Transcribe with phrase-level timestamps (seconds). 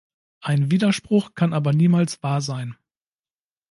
[0.39, 2.75] Ein Widerspruch kann aber niemals wahr sein.